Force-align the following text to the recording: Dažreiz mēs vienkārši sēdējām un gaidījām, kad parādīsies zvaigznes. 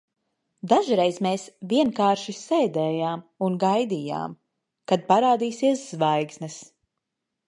Dažreiz 0.69 1.17
mēs 1.25 1.43
vienkārši 1.73 2.33
sēdējām 2.37 3.21
un 3.47 3.59
gaidījām, 3.67 4.33
kad 4.93 5.05
parādīsies 5.13 5.85
zvaigznes. 5.91 6.57